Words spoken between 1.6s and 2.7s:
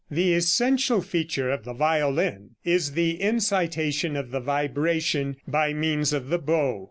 the violin